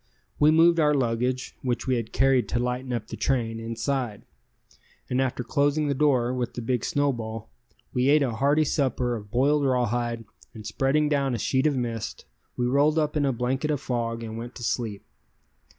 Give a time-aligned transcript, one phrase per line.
[0.39, 4.23] We moved our luggage (which we had carried to lighten up the train) inside,
[5.11, 7.51] and after closing the door with the big snowball,
[7.93, 10.25] we ate a hearty supper of boiled rawhide,
[10.55, 12.25] and spreading down a sheet of mist,
[12.57, 15.05] we rolled up in a blanket of fog and went to sleep.